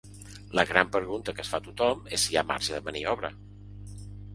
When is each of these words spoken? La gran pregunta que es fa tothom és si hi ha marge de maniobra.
La 0.59 0.65
gran 0.69 0.89
pregunta 0.95 1.35
que 1.39 1.47
es 1.47 1.53
fa 1.53 1.61
tothom 1.67 2.03
és 2.19 2.25
si 2.27 2.33
hi 2.35 2.41
ha 2.43 2.49
marge 2.55 2.77
de 2.79 2.85
maniobra. 2.91 3.35